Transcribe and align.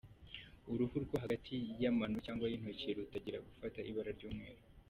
Uruhu 0.71 0.95
rwo 1.03 1.15
hagati 1.23 1.53
y’amano 1.81 2.17
cyangwa 2.25 2.45
y’intoki 2.51 2.87
rutangira 2.97 3.45
gufata 3.47 3.79
ibara 3.89 4.11
ry’umweru. 4.17 4.61